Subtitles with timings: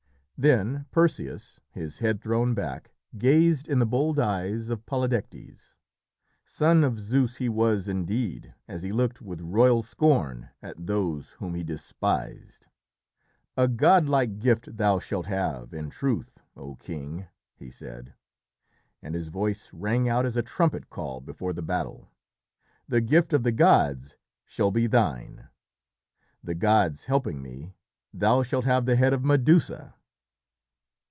[0.43, 5.75] Then Perseus, his head thrown back, gazed in the bold eyes of Polydectes.
[6.45, 11.53] Son of Zeus he was indeed, as he looked with royal scorn at those whom
[11.53, 12.65] he despised.
[13.55, 18.15] "A godlike gift thou shalt have, in truth, O king," he said,
[18.99, 22.09] and his voice rang out as a trumpet call before the battle.
[22.87, 24.15] "The gift of the gods
[24.45, 25.49] shall be thine.
[26.43, 27.75] The gods helping me,
[28.11, 29.93] thou shalt have the head of Medusa."